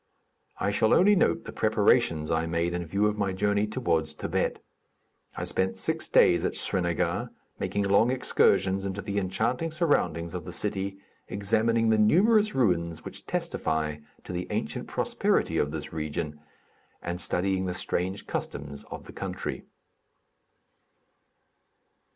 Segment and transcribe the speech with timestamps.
[0.57, 4.57] I shall only note the preparations I made in view of my journey toward Thibet.
[5.35, 10.53] I spent six days at Srinagar, making long excursions into the enchanting surroundings of the
[10.53, 16.39] city, examining the numerous ruins which testify to the ancient prosperity of this region,
[17.03, 19.65] and studying the strange customs of the country.